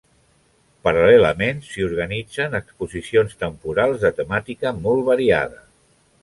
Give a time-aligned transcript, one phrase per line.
[0.85, 5.63] Paral·lelament, s'hi organitzen exposicions temporals de temàtica molt variada.